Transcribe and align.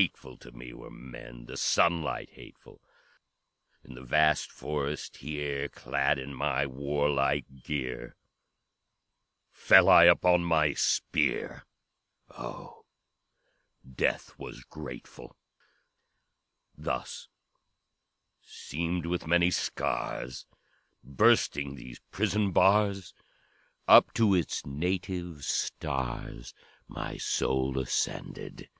Hateful 0.00 0.38
to 0.38 0.50
me 0.52 0.72
were 0.72 0.88
men, 0.90 1.44
The 1.44 1.58
sunlight 1.58 2.30
hateful! 2.30 2.80
In 3.84 3.94
the 3.96 4.00
vast 4.02 4.50
forest 4.50 5.18
here, 5.18 5.68
Clad 5.68 6.18
in 6.18 6.32
my 6.32 6.64
warlike 6.64 7.44
gear, 7.64 8.16
Fell 9.50 9.90
I 9.90 10.04
upon 10.04 10.42
my 10.44 10.72
spear, 10.72 11.66
Oh, 12.30 12.86
death 13.84 14.38
was 14.38 14.64
grateful! 14.64 15.36
"Thus, 16.78 17.28
seamed 18.40 19.04
with 19.04 19.26
many 19.26 19.50
scars, 19.50 20.46
Bursting 21.04 21.74
these 21.74 21.98
prison 22.10 22.52
bars, 22.52 23.12
Up 23.86 24.14
to 24.14 24.32
its 24.34 24.64
native 24.64 25.44
stars 25.44 26.54
My 26.88 27.18
soul 27.18 27.78
ascended! 27.78 28.70